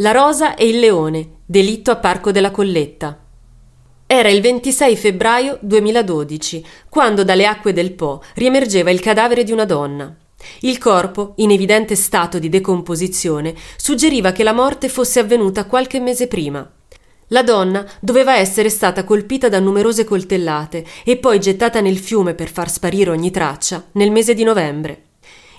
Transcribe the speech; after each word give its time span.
La 0.00 0.12
rosa 0.12 0.56
e 0.56 0.68
il 0.68 0.78
leone, 0.78 1.38
delitto 1.46 1.90
a 1.90 1.96
Parco 1.96 2.30
della 2.30 2.50
Colletta. 2.50 3.18
Era 4.06 4.28
il 4.28 4.42
26 4.42 4.94
febbraio 4.94 5.56
2012, 5.62 6.62
quando 6.90 7.24
dalle 7.24 7.46
acque 7.46 7.72
del 7.72 7.94
Po 7.94 8.22
riemergeva 8.34 8.90
il 8.90 9.00
cadavere 9.00 9.42
di 9.42 9.52
una 9.52 9.64
donna. 9.64 10.14
Il 10.60 10.76
corpo, 10.76 11.32
in 11.36 11.50
evidente 11.50 11.94
stato 11.94 12.38
di 12.38 12.50
decomposizione, 12.50 13.54
suggeriva 13.78 14.32
che 14.32 14.42
la 14.42 14.52
morte 14.52 14.90
fosse 14.90 15.18
avvenuta 15.18 15.64
qualche 15.64 15.98
mese 15.98 16.26
prima. 16.26 16.70
La 17.28 17.42
donna 17.42 17.82
doveva 17.98 18.36
essere 18.36 18.68
stata 18.68 19.02
colpita 19.02 19.48
da 19.48 19.60
numerose 19.60 20.04
coltellate 20.04 20.84
e 21.06 21.16
poi 21.16 21.40
gettata 21.40 21.80
nel 21.80 21.96
fiume 21.96 22.34
per 22.34 22.50
far 22.50 22.70
sparire 22.70 23.08
ogni 23.08 23.30
traccia 23.30 23.82
nel 23.92 24.10
mese 24.10 24.34
di 24.34 24.44
novembre. 24.44 25.05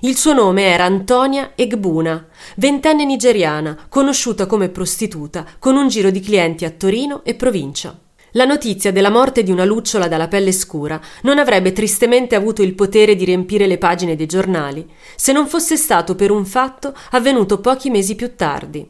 Il 0.02 0.16
suo 0.16 0.32
nome 0.32 0.61
era 0.61 0.84
Antonia 0.84 1.54
Egbuna, 1.55 2.27
ventenne 2.57 3.04
nigeriana, 3.04 3.88
conosciuta 3.89 4.45
come 4.45 4.70
prostituta, 4.70 5.44
con 5.58 5.76
un 5.76 5.88
giro 5.88 6.12
di 6.12 6.20
clienti 6.20 6.66
a 6.66 6.70
Torino 6.70 7.23
e 7.23 7.34
provincia. 7.34 7.98
La 8.34 8.45
notizia 8.45 8.91
della 8.91 9.09
morte 9.09 9.41
di 9.41 9.49
una 9.49 9.66
lucciola 9.66 10.07
dalla 10.07 10.27
pelle 10.27 10.52
scura 10.52 11.02
non 11.23 11.40
avrebbe 11.40 11.71
tristemente 11.71 12.35
avuto 12.35 12.62
il 12.62 12.76
potere 12.76 13.16
di 13.16 13.26
riempire 13.26 13.66
le 13.66 13.80
pagine 13.80 14.16
dei 14.16 14.27
giornali 14.27 14.88
se 15.16 15.31
non 15.31 15.48
fosse 15.48 15.77
stato 15.77 16.13
per 16.13 16.29
un 16.29 16.45
fatto 16.45 16.93
avvenuto 17.12 17.59
pochi 17.59 17.90
mesi 17.90 18.13
più 18.13 18.35
tardi. 18.35 18.88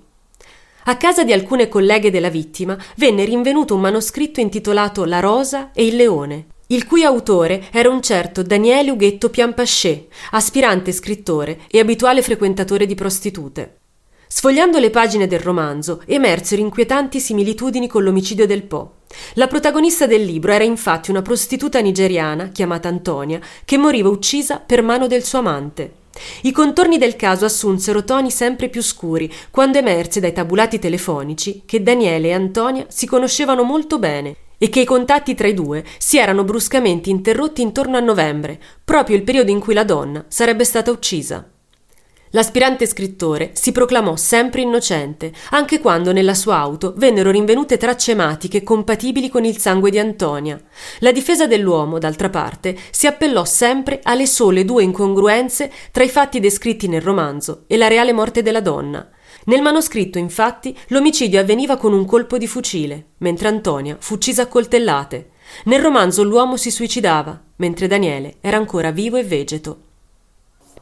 A 0.89 0.97
casa 0.97 1.23
di 1.23 1.31
alcune 1.31 1.69
colleghe 1.69 2.11
della 2.11 2.29
vittima 2.29 2.77
venne 2.97 3.23
rinvenuto 3.23 3.75
un 3.75 3.81
manoscritto 3.81 4.41
intitolato 4.41 5.05
La 5.05 5.21
rosa 5.21 5.71
e 5.71 5.85
il 5.85 5.95
leone, 5.95 6.47
il 6.67 6.85
cui 6.85 7.03
autore 7.03 7.67
era 7.71 7.89
un 7.89 8.01
certo 8.01 8.43
Daniele 8.43 8.91
Ughetto 8.91 9.29
Piampasce, 9.29 10.07
aspirante 10.31 10.91
scrittore 10.91 11.59
e 11.69 11.79
abituale 11.79 12.21
frequentatore 12.21 12.85
di 12.85 12.95
prostitute. 12.95 13.77
Sfogliando 14.27 14.77
le 14.77 14.89
pagine 14.89 15.27
del 15.27 15.39
romanzo 15.39 16.01
emersero 16.05 16.61
inquietanti 16.61 17.21
similitudini 17.21 17.87
con 17.87 18.03
l'omicidio 18.03 18.45
del 18.45 18.63
Po. 18.63 18.95
La 19.35 19.47
protagonista 19.47 20.05
del 20.05 20.25
libro 20.25 20.51
era 20.51 20.65
infatti 20.65 21.09
una 21.09 21.21
prostituta 21.21 21.79
nigeriana 21.79 22.49
chiamata 22.49 22.89
Antonia 22.89 23.39
che 23.63 23.77
moriva 23.77 24.09
uccisa 24.09 24.59
per 24.59 24.81
mano 24.81 25.07
del 25.07 25.23
suo 25.23 25.39
amante. 25.39 25.93
I 26.41 26.51
contorni 26.51 26.97
del 26.97 27.15
caso 27.15 27.45
assunsero 27.45 28.03
toni 28.03 28.29
sempre 28.29 28.67
più 28.67 28.81
scuri 28.81 29.31
quando 29.49 29.77
emerse 29.77 30.19
dai 30.19 30.33
tabulati 30.33 30.79
telefonici 30.79 31.61
che 31.65 31.81
Daniele 31.81 32.27
e 32.27 32.33
Antonia 32.33 32.85
si 32.89 33.05
conoscevano 33.05 33.63
molto 33.63 33.99
bene 33.99 34.35
e 34.57 34.69
che 34.69 34.81
i 34.81 34.85
contatti 34.85 35.35
tra 35.35 35.47
i 35.47 35.53
due 35.53 35.83
si 35.97 36.17
erano 36.17 36.43
bruscamente 36.43 37.09
interrotti 37.09 37.61
intorno 37.61 37.97
a 37.97 38.01
novembre, 38.01 38.59
proprio 38.83 39.15
il 39.15 39.23
periodo 39.23 39.51
in 39.51 39.59
cui 39.59 39.73
la 39.73 39.83
donna 39.83 40.25
sarebbe 40.27 40.63
stata 40.63 40.91
uccisa. 40.91 41.47
L'aspirante 42.31 42.85
scrittore 42.85 43.51
si 43.53 43.71
proclamò 43.71 44.17
sempre 44.17 44.61
innocente, 44.61 45.31
anche 45.51 45.79
quando 45.79 46.11
nella 46.11 46.33
sua 46.33 46.57
auto 46.57 46.93
vennero 46.97 47.31
rinvenute 47.31 47.77
tracce 47.77 48.11
ematiche 48.11 48.63
compatibili 48.63 49.29
con 49.29 49.45
il 49.45 49.57
sangue 49.57 49.91
di 49.91 49.97
Antonia. 49.97 50.61
La 50.99 51.13
difesa 51.13 51.47
dell'uomo, 51.47 51.99
d'altra 51.99 52.29
parte, 52.29 52.75
si 52.91 53.07
appellò 53.07 53.45
sempre 53.45 54.01
alle 54.03 54.27
sole 54.27 54.65
due 54.65 54.83
incongruenze 54.83 55.71
tra 55.91 56.03
i 56.03 56.09
fatti 56.09 56.41
descritti 56.41 56.87
nel 56.89 57.01
romanzo 57.01 57.63
e 57.65 57.77
la 57.77 57.87
reale 57.87 58.11
morte 58.11 58.41
della 58.41 58.61
donna. 58.61 59.09
Nel 59.47 59.61
manoscritto, 59.61 60.17
infatti, 60.17 60.77
l'omicidio 60.87 61.39
avveniva 61.39 61.77
con 61.77 61.93
un 61.93 62.05
colpo 62.05 62.37
di 62.37 62.47
fucile, 62.47 63.11
mentre 63.19 63.47
Antonia 63.47 63.95
fu 63.97 64.15
uccisa 64.15 64.43
a 64.43 64.47
coltellate. 64.47 65.29
Nel 65.65 65.81
romanzo 65.81 66.23
l'uomo 66.23 66.57
si 66.57 66.69
suicidava, 66.69 67.41
mentre 67.57 67.87
Daniele 67.87 68.35
era 68.41 68.57
ancora 68.57 68.91
vivo 68.91 69.15
e 69.15 69.23
vegeto. 69.23 69.81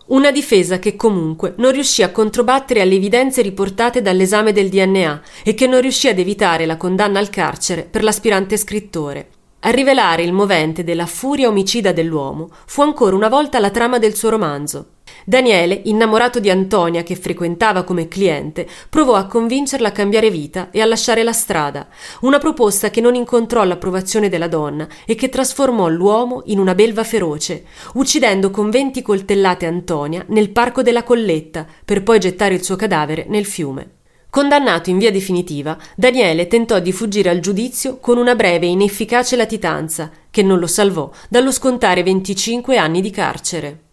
Una 0.08 0.32
difesa 0.32 0.80
che 0.80 0.96
comunque 0.96 1.54
non 1.58 1.74
riuscì 1.74 2.02
a 2.02 2.12
controbattere 2.12 2.82
alle 2.82 2.96
evidenze 2.96 3.44
riportate 3.44 4.02
dall'esame 4.02 4.52
del 4.52 4.70
DNA 4.70 5.22
e 5.44 5.54
che 5.54 5.68
non 5.68 5.82
riuscì 5.82 6.08
ad 6.08 6.18
evitare 6.18 6.66
la 6.66 6.78
condanna 6.78 7.20
al 7.20 7.30
carcere 7.30 7.84
per 7.84 8.04
l'aspirante 8.04 8.58
scrittore. 8.58 9.30
A 9.60 9.70
rivelare 9.70 10.24
il 10.24 10.34
movente 10.34 10.84
della 10.84 11.06
furia 11.06 11.50
omicida 11.50 11.92
dell'uomo 11.92 12.50
fu 12.66 12.82
ancora 12.82 13.16
una 13.16 13.30
volta 13.30 13.60
la 13.60 13.70
trama 13.70 14.00
del 14.00 14.16
suo 14.16 14.30
romanzo. 14.30 14.90
Daniele, 15.28 15.82
innamorato 15.86 16.40
di 16.40 16.52
Antonia 16.52 17.02
che 17.02 17.16
frequentava 17.16 17.82
come 17.82 18.08
cliente, 18.08 18.68
provò 18.88 19.16
a 19.16 19.26
convincerla 19.26 19.88
a 19.88 19.92
cambiare 19.92 20.30
vita 20.30 20.70
e 20.70 20.82
a 20.82 20.86
lasciare 20.86 21.24
la 21.24 21.34
strada, 21.34 21.88
una 22.22 22.38
proposta 22.38 22.92
che 22.92 23.02
non 23.02 23.16
incontrò 23.16 23.64
l'approvazione 23.64 24.30
della 24.30 24.48
donna 24.48 24.88
e 25.04 25.16
che 25.16 25.30
trasformò 25.30 25.88
l'uomo 25.88 26.44
in 26.46 26.60
una 26.60 26.76
belva 26.76 27.04
feroce, 27.04 27.64
uccidendo 27.96 28.52
con 28.52 28.70
venti 28.70 29.02
coltellate 29.02 29.66
Antonia 29.66 30.24
nel 30.28 30.52
parco 30.52 30.84
della 30.84 31.02
Colletta 31.02 31.66
per 31.84 32.04
poi 32.04 32.20
gettare 32.20 32.54
il 32.54 32.64
suo 32.64 32.76
cadavere 32.76 33.26
nel 33.28 33.46
fiume. 33.46 33.94
Condannato 34.30 34.92
in 34.92 35.00
via 35.00 35.12
definitiva, 35.12 35.76
Daniele 35.96 36.46
tentò 36.46 36.80
di 36.80 36.92
fuggire 36.92 37.32
al 37.32 37.40
giudizio 37.40 37.98
con 37.98 38.20
una 38.20 38.36
breve 38.36 38.68
e 38.68 38.70
inefficace 38.70 39.36
latitanza, 39.36 40.12
che 40.30 40.44
non 40.44 40.60
lo 40.60 40.68
salvò 40.68 41.10
dallo 41.30 41.52
scontare 41.52 42.04
25 42.04 42.78
anni 42.78 43.02
di 43.02 43.10
carcere. 43.10 43.85